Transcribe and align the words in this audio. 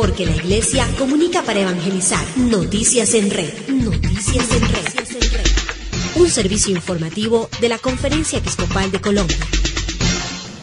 porque 0.00 0.24
la 0.24 0.34
iglesia 0.34 0.86
comunica 0.98 1.42
para 1.42 1.60
evangelizar. 1.60 2.24
Noticias 2.36 3.12
en 3.12 3.30
red. 3.30 3.50
Noticias 3.68 4.50
en 4.50 4.62
red. 4.62 6.18
Un 6.18 6.26
servicio 6.26 6.74
informativo 6.74 7.50
de 7.60 7.68
la 7.68 7.76
Conferencia 7.76 8.38
Episcopal 8.38 8.90
de 8.90 8.98
Colombia. 8.98 9.36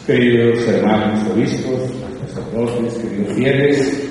Queridos 0.08 0.66
hermanos 0.66 1.20
obispos, 1.30 1.82
sacerdotes, 2.26 2.94
queridos 2.94 3.36
fieles, 3.36 4.02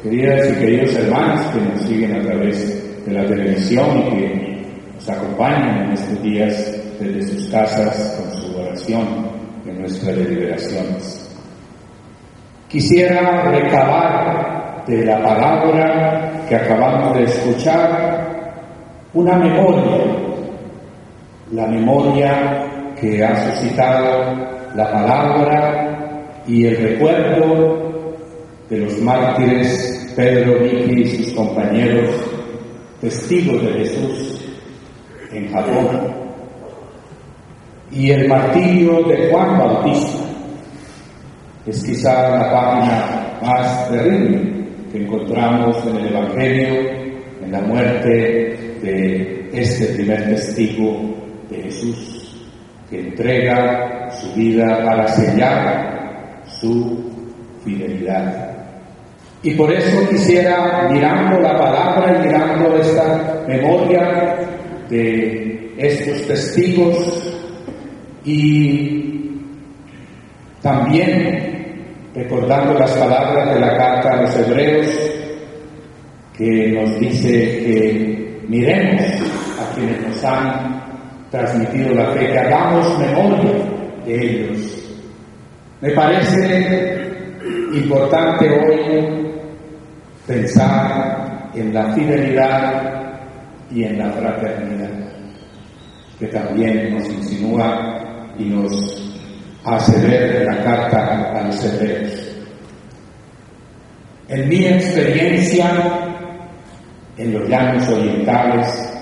queridas 0.00 0.48
y 0.48 0.60
queridos 0.60 0.94
hermanos 0.94 1.46
que 1.52 1.60
nos 1.60 1.88
siguen 1.88 2.14
a 2.14 2.22
través 2.22 3.06
de 3.06 3.12
la 3.12 3.26
televisión 3.26 4.06
y 4.06 4.10
que 4.10 4.66
nos 4.94 5.08
acompañan 5.08 5.86
en 5.86 5.92
estos 5.94 6.22
días 6.22 6.74
desde 7.00 7.34
sus 7.34 7.50
casas 7.50 8.20
con 8.20 8.40
su 8.40 8.56
oración 8.56 9.30
en 9.66 9.80
nuestras 9.80 10.14
deliberaciones. 10.14 11.33
Quisiera 12.74 13.52
recabar 13.52 14.84
de 14.84 15.04
la 15.04 15.22
palabra 15.22 16.44
que 16.48 16.56
acabamos 16.56 17.16
de 17.16 17.22
escuchar 17.22 18.52
una 19.12 19.36
memoria, 19.36 20.04
la 21.52 21.68
memoria 21.68 22.66
que 23.00 23.24
ha 23.24 23.36
suscitado 23.36 24.34
la 24.74 24.90
palabra 24.90 26.42
y 26.48 26.66
el 26.66 26.76
recuerdo 26.78 28.02
de 28.68 28.78
los 28.78 29.00
mártires 29.02 30.12
Pedro, 30.16 30.58
Vicky 30.58 31.02
y 31.02 31.16
sus 31.16 31.32
compañeros, 31.32 32.10
testigos 33.00 33.62
de 33.62 33.72
Jesús 33.84 34.44
en 35.30 35.48
Japón, 35.52 36.12
y 37.92 38.10
el 38.10 38.26
martirio 38.28 39.04
de 39.04 39.30
Juan 39.30 39.58
Bautista 39.58 40.23
es 41.66 41.82
quizá 41.82 42.38
la 42.38 42.50
página 42.50 43.38
más 43.42 43.88
terrible 43.88 44.40
que 44.92 45.02
encontramos 45.02 45.84
en 45.86 45.96
el 45.96 46.08
Evangelio, 46.08 46.90
en 47.42 47.52
la 47.52 47.60
muerte 47.62 48.78
de 48.82 49.48
este 49.52 49.94
primer 49.94 50.26
testigo 50.26 51.14
de 51.48 51.62
Jesús, 51.62 52.46
que 52.90 53.00
entrega 53.00 54.10
su 54.10 54.34
vida 54.34 54.84
para 54.84 55.08
sellar 55.08 56.42
su 56.46 57.10
fidelidad. 57.64 58.50
Y 59.42 59.54
por 59.54 59.72
eso 59.72 60.08
quisiera, 60.08 60.88
mirando 60.90 61.40
la 61.40 61.56
palabra 61.56 62.16
y 62.16 62.26
mirando 62.26 62.76
esta 62.76 63.44
memoria 63.48 64.36
de 64.88 65.72
estos 65.78 66.26
testigos 66.26 67.34
y 68.24 69.04
también 70.62 71.53
recordando 72.14 72.74
las 72.74 72.92
palabras 72.92 73.54
de 73.54 73.60
la 73.60 73.76
carta 73.76 74.12
a 74.12 74.22
los 74.22 74.36
hebreos, 74.36 74.86
que 76.36 76.72
nos 76.72 76.98
dice 77.00 77.30
que 77.30 78.40
miremos 78.48 79.02
a 79.60 79.74
quienes 79.74 80.00
nos 80.06 80.24
han 80.24 80.82
transmitido 81.30 81.94
la 81.94 82.06
fe, 82.12 82.26
que 82.28 82.38
hagamos 82.38 82.98
memoria 82.98 83.52
de 84.06 84.26
ellos. 84.26 84.98
Me 85.80 85.90
parece 85.90 87.04
importante 87.72 88.48
hoy 88.48 89.32
pensar 90.26 91.50
en 91.54 91.74
la 91.74 91.92
fidelidad 91.94 92.94
y 93.70 93.84
en 93.84 93.98
la 93.98 94.10
fraternidad, 94.12 94.90
que 96.18 96.26
también 96.28 96.94
nos 96.94 97.08
insinúa 97.08 98.32
y 98.38 98.44
nos 98.44 99.03
hace 99.64 99.98
ver 100.06 100.44
la 100.44 100.62
carta 100.62 101.38
a 101.38 101.42
los 101.42 101.64
hebreos. 101.64 102.36
En 104.28 104.48
mi 104.48 104.66
experiencia 104.66 106.04
en 107.16 107.32
los 107.32 107.48
llanos 107.48 107.88
orientales, 107.88 108.92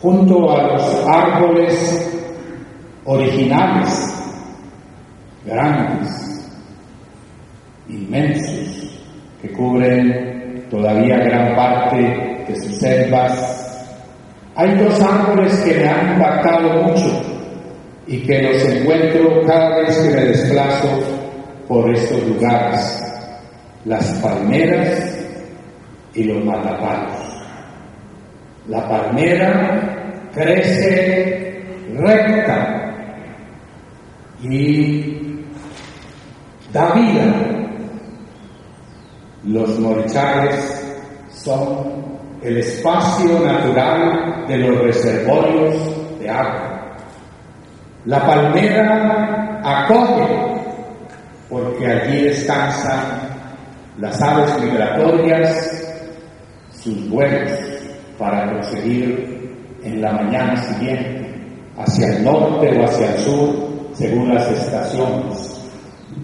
junto 0.00 0.50
a 0.50 0.72
los 0.72 1.06
árboles 1.08 2.10
originales, 3.04 4.14
grandes, 5.44 6.50
inmensos, 7.88 9.00
que 9.40 9.50
cubren 9.52 10.66
todavía 10.70 11.16
gran 11.18 11.56
parte 11.56 12.44
de 12.48 12.56
sus 12.56 12.78
selvas, 12.78 13.58
hay 14.54 14.76
dos 14.76 15.00
árboles 15.00 15.54
que 15.60 15.74
me 15.74 15.88
han 15.88 16.12
impactado 16.12 16.82
mucho 16.82 17.31
y 18.06 18.22
que 18.26 18.42
los 18.42 18.64
encuentro 18.64 19.42
cada 19.46 19.78
vez 19.78 19.96
que 19.98 20.14
me 20.14 20.24
desplazo 20.26 20.88
por 21.68 21.92
estos 21.94 22.22
lugares, 22.26 23.02
las 23.84 24.06
palmeras 24.20 25.18
y 26.14 26.24
los 26.24 26.44
matapalos. 26.44 27.32
La 28.68 28.88
palmera 28.88 30.28
crece 30.32 31.64
recta 31.96 32.82
y 34.42 35.42
da 36.72 36.92
vida. 36.92 37.58
Los 39.44 39.78
morichales 39.80 40.96
son 41.32 42.02
el 42.42 42.58
espacio 42.58 43.40
natural 43.40 44.46
de 44.48 44.58
los 44.58 44.78
reservorios 44.82 46.20
de 46.20 46.30
agua. 46.30 46.71
La 48.04 48.26
palmera 48.26 49.60
acoge 49.62 50.26
porque 51.48 51.86
allí 51.86 52.22
descansan 52.22 52.98
las 53.98 54.20
aves 54.20 54.60
migratorias, 54.60 55.84
sus 56.72 57.08
vuelos 57.08 57.52
para 58.18 58.50
proseguir 58.50 59.78
en 59.84 60.02
la 60.02 60.12
mañana 60.14 60.56
siguiente 60.56 61.32
hacia 61.78 62.08
el 62.08 62.24
norte 62.24 62.76
o 62.76 62.84
hacia 62.84 63.14
el 63.14 63.18
sur 63.18 63.54
según 63.92 64.34
las 64.34 64.50
estaciones. 64.50 65.60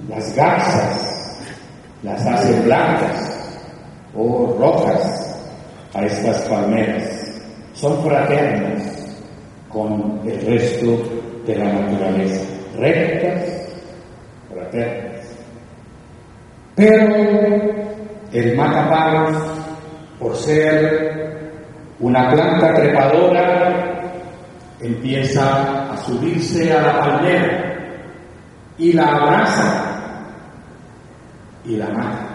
Las 0.09 0.34
garzas 0.34 1.38
las 2.03 2.27
hacen 2.27 2.65
blancas 2.65 3.61
o 4.17 4.56
rojas 4.59 5.41
a 5.94 6.05
estas 6.05 6.38
palmeras. 6.49 7.05
Son 7.75 8.03
fraternas 8.03 8.83
con 9.69 10.21
el 10.27 10.44
resto 10.44 10.99
de 11.49 11.55
la 11.57 11.73
naturaleza, 11.73 12.45
rectas, 12.77 13.69
fraternas. 14.53 15.27
Pero 16.75 17.17
el 18.33 18.55
matapalos, 18.55 19.43
por 20.19 20.37
ser 20.37 21.51
una 22.01 22.29
planta 22.29 22.75
trepadora, 22.75 24.13
empieza 24.79 25.91
a 25.91 25.97
subirse 25.97 26.71
a 26.71 26.83
la 26.83 26.99
palmera 27.01 27.75
y 28.77 28.93
la 28.93 29.07
abraza 29.07 29.85
y 31.65 31.77
la 31.77 31.89
mata. 31.89 32.29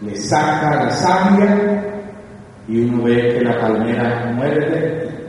Le 0.00 0.14
saca 0.14 0.84
la 0.84 0.90
savia 0.90 1.84
y 2.68 2.84
uno 2.84 3.02
ve 3.02 3.34
que 3.34 3.40
la 3.40 3.58
palmera 3.58 4.32
muere 4.32 5.21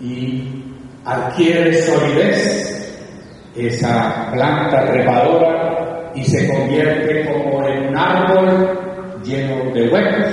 y 0.00 0.62
adquiere 1.04 1.72
solidez 1.82 2.76
esa 3.54 4.30
planta 4.32 4.84
trepadora 4.86 6.12
y 6.14 6.24
se 6.24 6.48
convierte 6.48 7.26
como 7.26 7.66
en 7.66 7.88
un 7.88 7.96
árbol 7.96 9.20
lleno 9.24 9.72
de 9.72 9.88
huecos, 9.88 10.32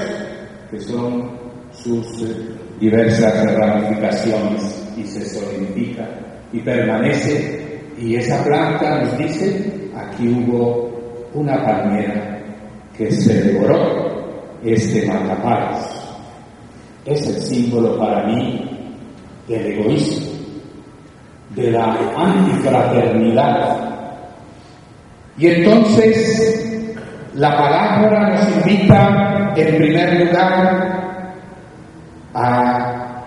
que 0.70 0.80
son 0.80 1.32
sus 1.72 2.24
eh, 2.24 2.56
diversas 2.80 3.56
ramificaciones, 3.56 4.84
y 4.98 5.04
se 5.04 5.26
solidifica 5.26 6.08
y 6.52 6.60
permanece. 6.60 7.82
Y 7.98 8.16
esa 8.16 8.44
planta 8.44 9.02
nos 9.02 9.18
dice, 9.18 9.90
aquí 9.96 10.28
hubo 10.28 11.30
una 11.34 11.64
palmera 11.64 12.40
que 12.98 13.12
se 13.12 13.44
devoró 13.44 14.60
este 14.64 15.06
matapalos. 15.08 16.00
Es 17.06 17.28
el 17.28 17.36
símbolo 17.42 17.98
para 17.98 18.26
mí 18.28 18.73
del 19.48 19.66
egoísmo 19.66 20.34
de 21.56 21.72
la 21.72 21.96
antifraternidad. 22.18 23.80
Y 25.38 25.48
entonces 25.48 26.92
la 27.36 27.56
palabra 27.56 28.30
nos 28.30 28.50
invita 28.58 29.54
en 29.56 29.78
primer 29.78 30.26
lugar 30.26 31.04
a 32.34 33.24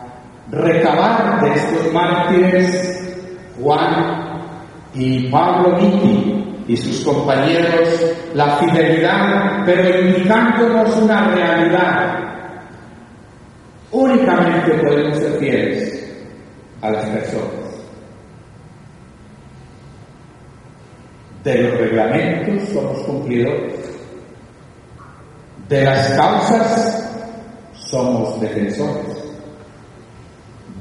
recabar 0.51 1.41
de 1.41 1.55
estos 1.55 1.93
mártires 1.93 3.17
Juan 3.61 4.41
y 4.95 5.29
Pablo 5.29 5.77
Miti 5.77 6.65
y 6.69 6.77
sus 6.77 7.05
compañeros 7.05 7.89
la 8.35 8.57
fidelidad, 8.57 9.65
pero 9.65 10.01
indicándonos 10.01 10.97
una 10.97 11.29
realidad. 11.29 12.19
Únicamente 13.93 14.75
podemos 14.75 15.17
ser 15.17 15.39
fieles 15.39 15.96
a 16.82 16.90
las 16.90 17.05
personas. 17.06 17.67
de 21.46 21.62
los 21.62 21.78
reglamentos 21.78 22.69
somos 22.70 22.99
cumplidores, 23.05 23.78
De 25.69 25.84
las 25.84 26.11
causas 26.11 27.08
somos 27.75 28.40
defensores. 28.40 29.17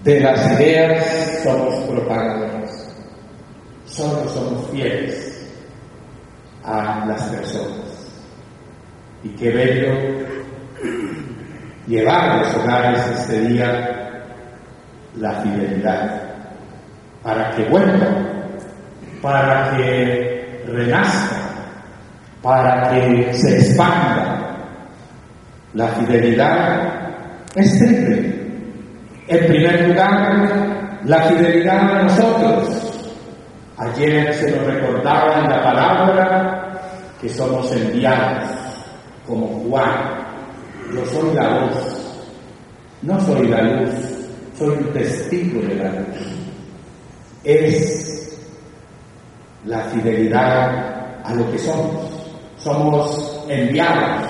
De 0.03 0.19
las 0.19 0.53
ideas 0.53 1.41
somos 1.43 1.75
propagadores. 1.85 2.71
Solo 3.85 4.27
somos 4.29 4.69
fieles 4.71 5.47
a 6.63 7.05
las 7.07 7.21
personas. 7.23 8.09
Y 9.23 9.29
qué 9.29 9.51
bello 9.51 10.25
llevar 11.87 12.39
los 12.39 12.55
hogares 12.55 13.05
este 13.19 13.39
día 13.41 14.04
la 15.19 15.31
fidelidad 15.41 16.21
para 17.23 17.51
que 17.51 17.63
vuelva, 17.65 18.07
para 19.21 19.75
que 19.75 20.63
renazca, 20.67 21.37
para 22.41 22.89
que 22.89 23.33
se 23.33 23.57
expanda. 23.57 24.41
La 25.73 25.87
fidelidad 25.87 27.09
es 27.55 27.79
triple. 27.79 28.35
En 29.27 29.47
primer 29.47 29.87
lugar, 29.87 31.01
la 31.03 31.21
fidelidad 31.23 31.79
a 31.79 32.03
nosotros. 32.03 32.91
Ayer 33.77 34.33
se 34.35 34.51
nos 34.51 34.65
recordaba 34.67 35.39
en 35.39 35.49
la 35.49 35.63
palabra 35.63 36.79
que 37.19 37.27
somos 37.27 37.71
enviados, 37.75 38.49
como 39.25 39.47
Juan. 39.67 40.25
Yo 40.93 41.05
soy 41.07 41.33
la 41.33 41.49
voz, 41.49 42.23
no 43.01 43.19
soy 43.21 43.47
la 43.47 43.63
luz, 43.63 44.14
soy 44.57 44.69
un 44.69 44.93
testigo 44.93 45.61
de 45.61 45.75
la 45.75 45.91
luz. 45.91 46.17
Es 47.43 48.39
la 49.65 49.81
fidelidad 49.85 51.23
a 51.23 51.33
lo 51.33 51.51
que 51.51 51.59
somos. 51.59 52.11
Somos 52.57 53.45
enviados, 53.49 54.27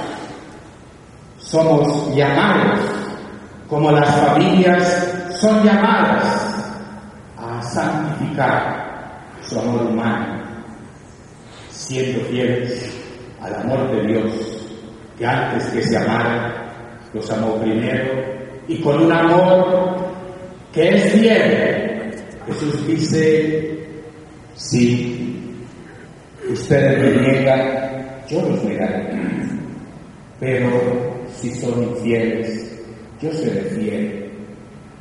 somos 1.37 2.13
llamados, 2.15 2.79
como 3.69 3.91
las 3.91 4.13
familias 4.15 5.07
son 5.39 5.63
llamadas 5.63 6.71
a 7.37 7.61
santificar 7.61 9.21
su 9.41 9.59
amor 9.59 9.83
humano, 9.83 10.43
siendo 11.69 12.25
fieles 12.25 12.91
al 13.41 13.55
amor 13.55 13.91
de 13.91 14.07
Dios, 14.07 14.33
que 15.17 15.25
antes 15.25 15.65
que 15.67 15.83
se 15.83 15.97
amara, 15.97 16.73
los 17.13 17.29
amó 17.31 17.55
primero, 17.57 18.35
y 18.67 18.81
con 18.81 19.03
un 19.03 19.11
amor 19.11 20.04
que 20.75 20.89
es 20.89 21.11
fiel. 21.13 22.11
Jesús 22.47 22.87
dice, 22.87 23.87
si 24.55 25.55
ustedes 26.51 26.99
me 26.99 27.21
niegan, 27.21 28.21
yo 28.29 28.41
los 28.41 28.63
negaré. 28.63 29.09
Pero 30.39 30.69
si 31.33 31.49
son 31.55 31.81
infieles, 31.81 32.77
yo 33.21 33.31
seré 33.31 33.61
fiel, 33.61 34.31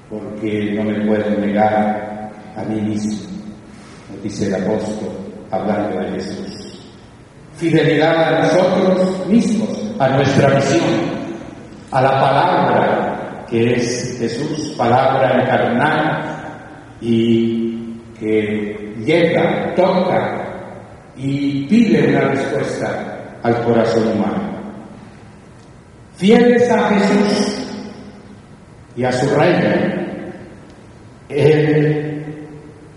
porque 0.09 0.73
no 0.75 0.85
me 0.85 1.05
puedo 1.07 1.29
negar 1.41 2.31
a 2.57 2.65
mí 2.65 2.81
mismo, 2.81 3.29
nos 4.11 4.23
dice 4.23 4.47
el 4.47 4.55
apóstol 4.55 5.11
hablando 5.51 6.01
de 6.01 6.13
Jesús. 6.13 6.81
Fidelidad 7.57 8.15
a 8.15 8.41
nosotros 8.43 9.27
mismos, 9.27 9.93
a 9.99 10.09
nuestra 10.09 10.55
misión, 10.55 10.83
a 11.91 12.01
la 12.01 12.11
palabra 12.11 13.14
que 13.55 13.75
es 13.75 14.17
Jesús, 14.19 14.75
palabra 14.77 15.41
encarnada 15.41 16.97
y 17.01 18.01
que 18.19 18.97
llega, 19.07 19.73
toca 19.77 21.13
y 21.17 21.65
pide 21.69 22.09
una 22.09 22.31
respuesta 22.31 23.39
al 23.45 23.63
corazón 23.63 24.09
humano. 24.09 24.59
Fieles 26.17 26.69
a 26.69 26.89
Jesús 26.89 27.59
y 28.97 29.05
a 29.05 29.13
su 29.13 29.33
reino, 29.37 29.69
Él 31.29 32.25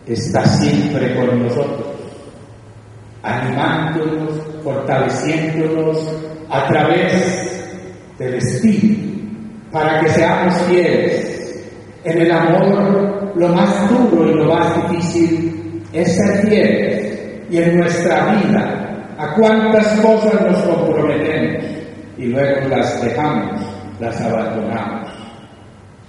está 0.08 0.44
siempre 0.44 1.16
con 1.18 1.44
nosotros, 1.44 1.88
animándonos, 3.22 4.42
fortaleciéndonos 4.64 6.00
a 6.50 6.68
través 6.68 7.64
del 8.18 8.34
Espíritu, 8.34 9.08
para 9.72 10.00
que 10.00 10.10
seamos 10.10 10.56
fieles. 10.64 11.66
En 12.04 12.22
el 12.22 12.32
amor, 12.32 13.34
lo 13.36 13.50
más 13.50 13.90
duro 13.90 14.30
y 14.30 14.34
lo 14.36 14.54
más 14.54 14.90
difícil 14.90 15.84
es 15.92 16.16
ser 16.16 16.48
fieles. 16.48 17.20
Y 17.50 17.58
en 17.58 17.78
nuestra 17.78 18.34
vida, 18.36 19.16
a 19.18 19.34
cuántas 19.36 20.00
cosas 20.00 20.42
nos 20.42 20.62
comprometemos 20.64 21.66
y 22.18 22.26
luego 22.26 22.68
las 22.70 23.02
dejamos, 23.04 23.62
las 24.00 24.20
abandonamos. 24.22 25.10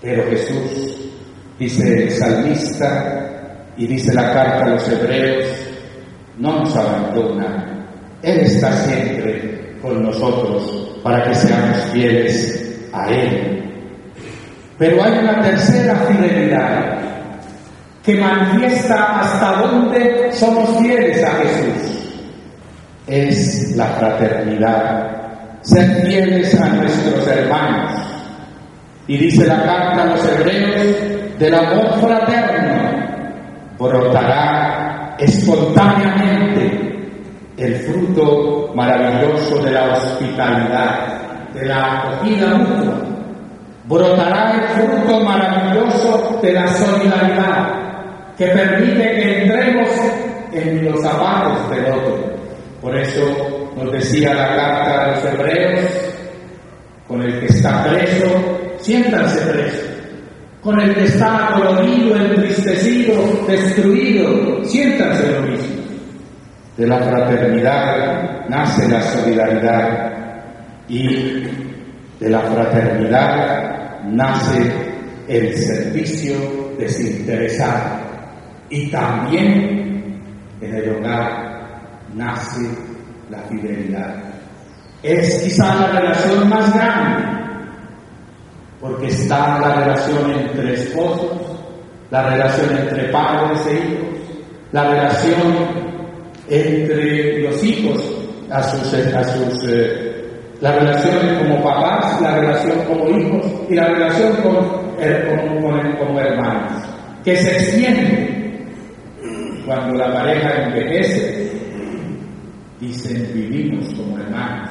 Pero 0.01 0.25
Jesús, 0.31 1.11
dice 1.59 2.05
el 2.05 2.11
salmista 2.13 3.67
y 3.77 3.87
dice 3.87 4.15
la 4.15 4.33
carta 4.33 4.65
a 4.65 4.69
los 4.71 4.89
hebreos, 4.89 5.45
no 6.39 6.61
nos 6.61 6.77
abandona. 6.77 7.87
Él 8.23 8.41
está 8.41 8.73
siempre 8.73 9.77
con 9.83 10.03
nosotros 10.03 11.01
para 11.03 11.25
que 11.25 11.35
seamos 11.35 11.79
fieles 11.93 12.68
a 12.93 13.09
Él. 13.09 13.65
Pero 14.79 15.03
hay 15.03 15.19
una 15.19 15.41
tercera 15.41 15.97
fidelidad 15.97 16.99
que 18.05 18.15
manifiesta 18.15 19.21
hasta 19.21 19.63
dónde 19.63 20.31
somos 20.33 20.79
fieles 20.79 21.23
a 21.23 21.31
Jesús. 21.33 22.15
Es 23.07 23.77
la 23.77 23.87
fraternidad 23.87 25.19
ser 25.63 26.07
fieles 26.07 26.59
a 26.61 26.69
nuestros 26.69 27.27
hermanos. 27.27 27.93
Y 29.07 29.17
dice 29.17 29.47
la 29.47 29.63
carta 29.63 30.03
a 30.03 30.07
los 30.07 30.25
hebreos, 30.27 30.97
del 31.39 31.55
amor 31.55 32.01
fraterno 32.01 32.99
brotará 33.79 35.17
espontáneamente 35.19 36.89
el 37.57 37.75
fruto 37.77 38.73
maravilloso 38.75 39.63
de 39.63 39.71
la 39.73 39.93
hospitalidad, 39.93 41.18
de 41.55 41.67
la 41.67 41.99
acogida 41.99 42.55
mutua. 42.57 42.95
Brotará 43.87 44.55
el 44.55 44.69
fruto 44.69 45.21
maravilloso 45.21 46.39
de 46.43 46.53
la 46.53 46.69
solidaridad 46.69 47.89
que 48.37 48.47
permite 48.47 49.03
que 49.03 49.43
entremos 49.43 49.89
en 50.53 50.85
los 50.85 51.01
zapatos 51.03 51.71
del 51.71 51.87
otro. 51.87 52.39
Por 52.81 52.97
eso 52.97 53.73
nos 53.77 53.93
decía 53.93 54.35
la 54.35 54.55
carta 54.55 55.05
a 55.05 55.09
los 55.09 55.25
hebreos, 55.25 55.91
con 57.07 57.23
el 57.23 57.41
que 57.41 57.47
está 57.47 57.85
preso, 57.85 58.27
siéntanse 58.79 59.41
preso. 59.51 59.87
Con 60.61 60.81
el 60.81 60.95
que 60.95 61.05
está 61.05 61.57
dolorido, 61.57 62.17
entristecido, 62.17 63.15
destruido, 63.47 64.65
siéntanse 64.65 65.33
lo 65.33 65.43
mismo. 65.43 65.83
De 66.77 66.87
la 66.87 66.99
fraternidad 67.01 68.47
nace 68.49 68.89
la 68.89 69.01
solidaridad 69.01 70.19
y 70.89 71.43
de 72.19 72.31
la 72.31 72.41
fraternidad 72.41 74.01
nace 74.05 74.73
el 75.29 75.57
servicio 75.57 76.37
desinteresado. 76.79 77.99
Y 78.71 78.91
también 78.91 80.23
en 80.61 80.75
el 80.75 80.97
hogar 80.97 82.01
nace 82.15 82.69
la 83.31 83.39
fidelidad. 83.43 84.17
Es 85.03 85.43
quizá 85.43 85.75
la 85.75 86.01
relación 86.01 86.49
más 86.49 86.75
grande, 86.75 87.25
porque 88.81 89.07
está 89.09 89.59
la 89.61 89.75
relación 89.77 90.31
entre 90.33 90.75
esposos, 90.75 91.61
la 92.11 92.31
relación 92.31 92.77
entre 92.79 93.05
padres 93.11 93.67
e 93.67 93.75
hijos, 93.75 94.19
la 94.73 94.91
relación 94.91 95.89
entre 96.49 97.43
los 97.43 97.63
hijos 97.63 98.03
a 98.51 98.63
sus, 98.63 98.95
a 98.95 99.23
eh, 99.69 100.18
la 100.61 100.73
relación 100.73 101.39
como 101.39 101.63
papás, 101.63 102.21
la 102.21 102.37
relación 102.37 102.79
como 102.87 103.09
hijos 103.11 103.47
y 103.69 103.75
la 103.75 103.89
relación 103.89 104.33
con, 104.43 104.55
como, 104.57 105.99
como 105.99 106.21
hermanos, 106.21 106.73
que 107.25 107.37
se 107.37 107.51
extiende 107.53 108.39
cuando 109.65 109.95
la 109.95 110.13
pareja 110.13 110.65
envejece 110.65 111.49
dicen 112.81 113.31
vivimos 113.35 113.93
como 113.95 114.19
hermanos. 114.19 114.71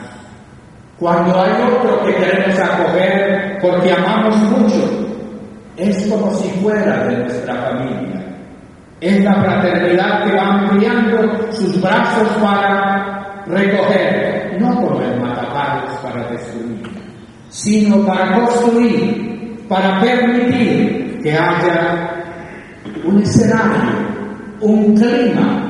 Cuando 1.00 1.39
hay 1.39 1.51
otro 1.62 2.03
que 2.03 2.15
queremos 2.15 2.60
acoger 2.60 3.60
porque 3.62 3.91
amamos 3.91 4.36
mucho, 4.50 5.08
es 5.77 6.08
como 6.08 6.34
si 6.34 6.50
fuera 6.62 7.03
de 7.06 7.17
nuestra 7.17 7.53
familia. 7.53 8.25
Es 9.00 9.24
la 9.24 9.36
fraternidad 9.36 10.24
que 10.24 10.36
va 10.36 10.53
ampliando 10.53 11.51
sus 11.51 11.79
brazos 11.79 12.27
para 12.41 13.44
recoger, 13.46 14.58
no 14.60 14.75
como 14.75 15.01
el 15.01 15.20
para 16.02 16.32
destruir, 16.32 16.84
sino 17.50 18.06
para 18.06 18.36
construir, 18.36 19.66
para 19.68 20.00
permitir 20.00 21.20
que 21.22 21.34
haya 21.34 22.24
un 23.04 23.22
escenario, 23.22 24.08
un 24.62 24.96
clima 24.96 25.68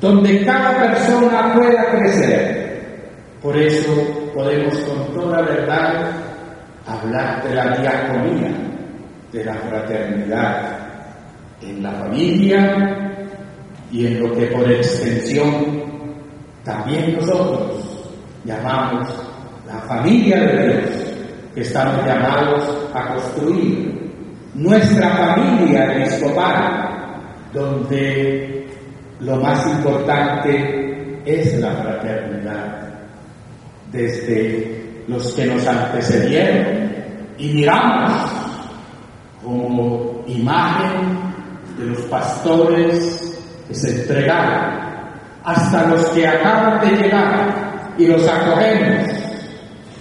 donde 0.00 0.44
cada 0.44 0.78
persona 0.78 1.54
pueda 1.54 1.90
crecer, 1.90 2.62
Por 3.40 3.56
eso 3.58 3.92
podemos 4.34 4.74
con 4.80 5.14
toda 5.14 5.42
verdad 5.42 6.10
hablar 6.86 7.42
de 7.42 7.54
la 7.54 7.76
diaconía, 7.76 8.52
de 9.32 9.44
la 9.44 9.54
fraternidad 9.54 10.84
en 11.60 11.82
la 11.82 11.92
familia 11.92 13.14
y 13.90 14.06
en 14.06 14.20
lo 14.20 14.32
que 14.32 14.46
por 14.46 14.70
extensión 14.70 15.82
también 16.64 17.16
nosotros 17.16 17.73
llamamos 18.44 19.08
la 19.66 19.80
familia 19.80 20.40
de 20.40 20.68
Dios, 20.68 20.90
que 21.54 21.60
estamos 21.62 22.04
llamados 22.04 22.88
a 22.94 23.14
construir 23.14 24.12
nuestra 24.54 25.10
familia 25.10 25.96
episcopal, 25.96 27.22
donde 27.52 28.66
lo 29.20 29.36
más 29.36 29.66
importante 29.66 31.20
es 31.24 31.58
la 31.58 31.70
fraternidad 31.72 32.84
desde 33.90 35.04
los 35.08 35.32
que 35.34 35.46
nos 35.46 35.66
antecedieron 35.66 36.92
y 37.38 37.48
miramos 37.54 38.12
como 39.42 40.24
imagen 40.26 41.18
de 41.78 41.86
los 41.86 42.00
pastores 42.02 43.38
que 43.68 43.74
se 43.74 44.02
entregaron 44.02 44.84
hasta 45.44 45.88
los 45.88 46.04
que 46.06 46.26
acaban 46.26 46.80
de 46.80 46.96
llegar 46.96 47.63
y 47.98 48.06
los 48.06 48.28
acogemos. 48.28 49.10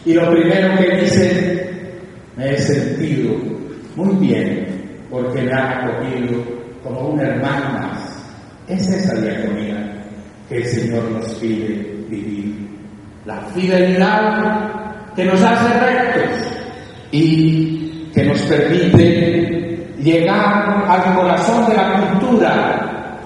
Y 0.05 0.13
lo 0.13 0.29
primero 0.31 0.77
que 0.77 0.97
dicen 1.01 1.61
me 2.35 2.53
he 2.53 2.57
sentido 2.57 3.35
muy 3.95 4.15
bien 4.27 4.65
porque 5.09 5.41
me 5.43 5.53
han 5.53 5.67
acogido 5.67 6.43
como 6.83 7.09
un 7.09 7.19
hermano 7.19 7.73
más 7.73 8.13
es 8.67 8.87
esa 8.87 9.15
diaconía 9.19 10.05
que 10.49 10.57
el 10.57 10.65
Señor 10.65 11.03
nos 11.11 11.27
pide 11.35 12.05
vivir. 12.09 12.69
La 13.25 13.37
fidelidad 13.53 15.13
que 15.15 15.25
nos 15.25 15.41
hace 15.41 15.79
rectos 15.79 16.51
y 17.11 18.09
que 18.13 18.23
nos 18.25 18.41
permite 18.41 19.93
llegar 19.99 20.85
al 20.87 21.15
corazón 21.15 21.69
de 21.69 21.75
la 21.75 22.09
cultura 22.09 23.19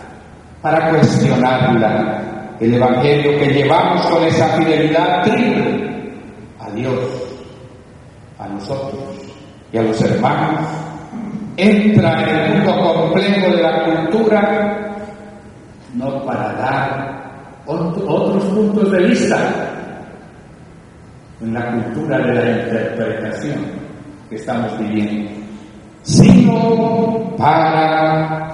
para 0.62 0.90
cuestionarla. 0.92 2.27
El 2.60 2.74
Evangelio 2.74 3.38
que 3.38 3.54
llevamos 3.54 4.06
con 4.08 4.24
esa 4.24 4.48
fidelidad 4.58 5.24
triple 5.24 6.14
a 6.60 6.70
Dios, 6.72 7.00
a 8.40 8.48
nosotros 8.48 9.02
y 9.72 9.78
a 9.78 9.84
los 9.84 10.02
hermanos, 10.02 10.66
entra 11.56 12.24
en 12.24 12.30
el 12.30 12.54
mundo 12.66 12.94
complejo 12.94 13.56
de 13.56 13.62
la 13.62 13.84
cultura 13.84 14.88
no 15.98 16.24
para 16.26 16.54
dar 16.54 17.18
otros 17.66 18.44
puntos 18.46 18.92
de 18.92 19.04
vista, 19.08 19.38
en 21.42 21.54
la 21.54 21.72
cultura 21.72 22.18
de 22.20 22.34
la 22.34 22.64
interpretación 22.64 23.56
que 24.30 24.36
estamos 24.36 24.78
viviendo, 24.80 25.32
sino 26.04 27.36
para 27.38 28.48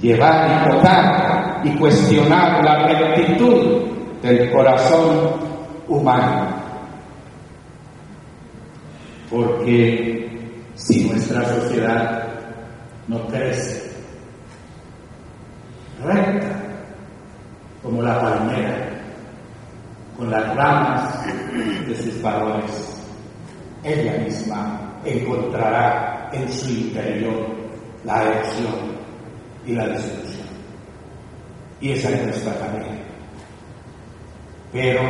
llevar 0.00 0.50
y 0.50 0.70
tocar 0.70 1.29
y 1.64 1.70
cuestionar 1.76 2.64
la 2.64 2.86
rectitud 2.86 3.82
del 4.22 4.50
corazón 4.50 5.30
humano. 5.88 6.48
Porque 9.30 10.56
si 10.74 11.08
nuestra 11.08 11.44
sociedad 11.44 12.24
no 13.06 13.26
crece 13.28 13.90
recta 16.04 16.56
como 17.82 18.02
la 18.02 18.20
palmera, 18.20 18.88
con 20.16 20.30
las 20.30 20.54
ramas 20.54 21.26
de 21.86 21.96
sus 21.96 22.20
valores, 22.20 23.02
ella 23.82 24.18
misma 24.18 24.80
encontrará 25.04 26.28
en 26.32 26.52
su 26.52 26.68
interior 26.70 27.46
la 28.04 28.22
erosión 28.24 28.74
y 29.66 29.72
la 29.72 29.86
destrucción. 29.88 30.29
Y 31.80 31.92
esa 31.92 32.10
es 32.10 32.22
nuestra 32.24 32.54
tarea. 32.54 32.98
Pero 34.72 35.02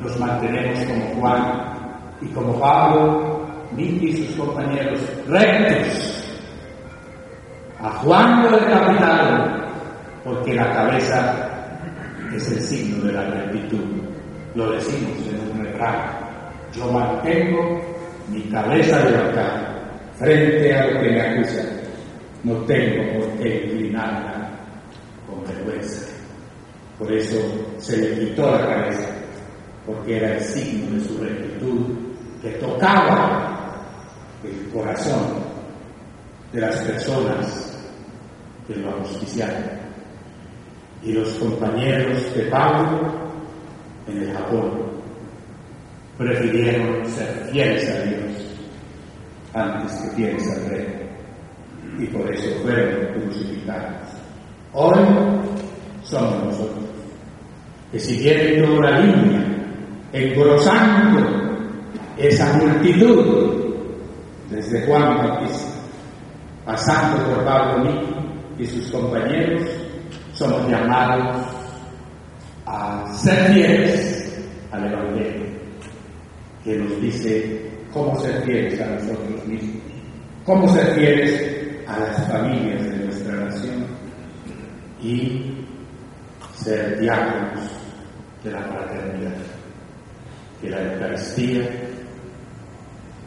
nos 0.00 0.18
mantenemos 0.18 0.84
como 0.84 1.20
Juan 1.20 1.62
y 2.20 2.26
como 2.28 2.58
Pablo, 2.58 3.46
Miki 3.76 4.08
y 4.08 4.26
sus 4.26 4.36
compañeros, 4.36 5.00
rectos. 5.28 6.38
A 7.80 7.90
Juan 7.90 8.42
lo 8.42 8.58
decapitaron 8.58 9.64
porque 10.24 10.54
la 10.54 10.72
cabeza 10.72 11.50
es 12.34 12.50
el 12.50 12.60
signo 12.60 13.04
de 13.04 13.12
la 13.12 13.22
rectitud 13.30 14.06
lo 14.56 14.72
decimos 14.72 15.12
en 15.28 15.50
un 15.50 15.66
refrán, 15.66 15.96
yo 16.74 16.90
mantengo 16.90 17.78
mi 18.32 18.40
cabeza 18.44 19.04
levantada 19.04 20.00
frente 20.18 20.74
a 20.74 20.86
lo 20.86 21.00
que 21.00 21.10
me 21.10 21.20
acusa, 21.20 21.62
no 22.42 22.54
tengo 22.64 23.18
por 23.18 23.28
qué 23.38 23.66
inclinarla 23.66 24.35
vergüenza. 25.46 26.06
Por 26.98 27.12
eso 27.12 27.36
se 27.78 27.96
le 27.96 28.18
quitó 28.18 28.50
la 28.50 28.66
cabeza, 28.66 29.08
porque 29.84 30.16
era 30.16 30.34
el 30.34 30.40
signo 30.40 30.98
de 30.98 31.04
su 31.04 31.18
rectitud 31.18 31.86
que 32.42 32.50
tocaba 32.52 33.82
el 34.44 34.70
corazón 34.72 35.44
de 36.52 36.60
las 36.60 36.76
personas 36.76 37.78
que 38.66 38.76
lo 38.76 38.90
ajusticiaron. 38.90 39.76
Y 41.02 41.12
los 41.12 41.28
compañeros 41.34 42.34
de 42.34 42.42
Pablo 42.44 43.12
en 44.08 44.22
el 44.22 44.32
Japón 44.32 44.86
prefirieron 46.16 47.06
ser 47.06 47.48
fieles 47.52 47.88
a 47.90 48.02
Dios 48.02 48.46
antes 49.52 49.92
que 49.92 50.10
fieles 50.16 50.50
al 50.50 50.70
rey 50.70 51.06
y 51.98 52.06
por 52.06 52.30
eso 52.32 52.50
fueron 52.62 53.12
crucificados. 53.14 54.05
Hoy 54.72 54.98
somos 56.02 56.44
nosotros 56.44 56.86
que 57.92 57.98
siguiendo 57.98 58.80
la 58.80 58.98
línea, 59.00 59.44
engrosando 60.12 61.28
esa 62.16 62.52
multitud 62.58 63.74
desde 64.50 64.86
Juan 64.86 65.16
Bautista, 65.16 65.68
pasando 66.64 67.24
por 67.26 67.44
Pablo 67.44 67.90
y 68.58 68.66
sus 68.66 68.90
compañeros, 68.90 69.62
somos 70.32 70.68
llamados 70.68 71.46
a 72.66 73.06
ser 73.14 73.52
fieles 73.52 74.44
al 74.72 74.92
Evangelio, 74.92 75.46
que 76.64 76.76
nos 76.76 77.00
dice 77.00 77.70
cómo 77.92 78.18
ser 78.20 78.42
fieles 78.42 78.80
a 78.80 78.86
nosotros 78.86 79.46
mismos, 79.46 79.82
cómo 80.44 80.68
ser 80.68 80.94
fieles 80.94 81.56
a 81.86 81.98
las 82.00 82.28
familias 82.28 82.82
de 82.82 82.95
y 85.06 85.64
ser 86.54 86.98
diáconos 86.98 87.62
de 88.42 88.50
la 88.50 88.62
fraternidad, 88.62 89.36
que 90.60 90.70
la 90.70 90.82
Eucaristía, 90.82 91.62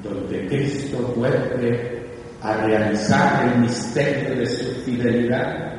donde 0.03 0.47
Cristo 0.47 1.13
vuelve 1.15 2.09
a 2.41 2.53
realizar 2.65 3.47
el 3.47 3.61
misterio 3.61 4.35
de 4.39 4.45
su 4.45 4.81
fidelidad 4.81 5.73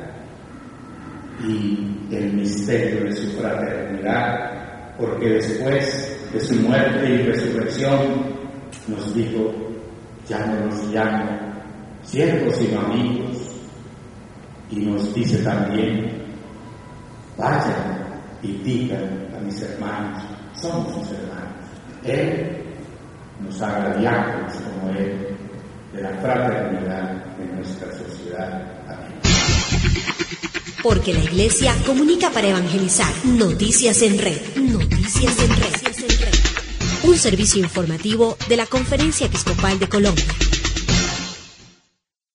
y 1.43 2.07
el 2.11 2.33
misterio 2.33 3.03
de 3.05 3.11
su 3.15 3.31
fraternidad, 3.39 4.95
porque 4.97 5.29
después 5.29 6.17
de 6.33 6.39
su 6.39 6.55
muerte 6.61 7.09
y 7.09 7.17
resurrección 7.23 8.25
nos 8.87 9.13
dijo, 9.13 9.53
ya 10.27 10.45
no 10.45 10.65
nos 10.65 10.87
llamo 10.93 11.39
siervos 12.03 12.55
sino 12.55 12.81
amigos, 12.81 13.20
y 14.71 14.77
nos 14.77 15.13
dice 15.13 15.37
también, 15.39 16.23
vayan 17.37 18.21
y 18.41 18.53
digan 18.63 19.27
a 19.37 19.41
mis 19.41 19.61
hermanos, 19.61 20.23
somos 20.59 20.93
sus 20.93 21.17
hermanos. 21.17 21.51
Él 22.03 22.63
nos 23.43 23.61
haga 23.61 23.95
diáconos 23.97 24.53
como 24.53 24.91
Él 24.97 25.27
de 25.93 26.01
la 26.01 26.09
fraternidad 26.21 27.23
en 27.39 27.55
nuestra 27.55 27.87
sociedad. 27.91 28.65
Amén. 28.87 29.11
Porque 30.81 31.13
la 31.13 31.19
Iglesia 31.19 31.75
comunica 31.85 32.31
para 32.31 32.47
evangelizar. 32.47 33.13
Noticias 33.25 34.01
en 34.01 34.17
red. 34.17 34.39
Noticias 34.55 35.37
en 35.39 35.49
red. 35.49 35.91
Un 37.03 37.17
servicio 37.17 37.61
informativo 37.61 38.37
de 38.47 38.57
la 38.57 38.65
Conferencia 38.65 39.27
Episcopal 39.27 39.77
de 39.79 39.89
Colombia. 39.89 40.25